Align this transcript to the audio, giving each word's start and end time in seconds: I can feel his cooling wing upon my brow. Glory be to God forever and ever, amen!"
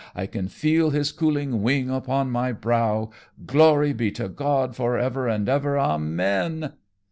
I 0.15 0.25
can 0.25 0.47
feel 0.47 0.89
his 0.89 1.11
cooling 1.11 1.61
wing 1.61 1.91
upon 1.91 2.31
my 2.31 2.53
brow. 2.53 3.11
Glory 3.45 3.93
be 3.93 4.09
to 4.13 4.27
God 4.29 4.75
forever 4.75 5.27
and 5.27 5.47
ever, 5.47 5.77
amen!" 5.77 6.73